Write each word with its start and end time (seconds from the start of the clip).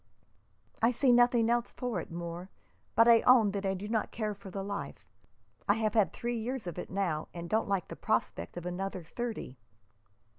"I 0.81 0.89
see 0.89 1.11
nothing 1.13 1.47
else 1.47 1.71
for 1.73 1.99
it, 2.01 2.09
Moore, 2.11 2.49
but 2.95 3.07
I 3.07 3.21
own 3.21 3.51
that 3.51 3.67
I 3.67 3.75
do 3.75 3.87
not 3.87 4.09
care 4.11 4.33
for 4.33 4.49
the 4.49 4.63
life. 4.63 5.05
I 5.69 5.75
have 5.75 5.93
had 5.93 6.11
three 6.11 6.37
years 6.39 6.65
of 6.65 6.79
it 6.79 6.89
now, 6.89 7.27
and 7.35 7.47
don't 7.47 7.69
like 7.69 7.87
the 7.87 7.95
prospect 7.95 8.57
of 8.57 8.65
another 8.65 9.03
thirty." 9.03 9.59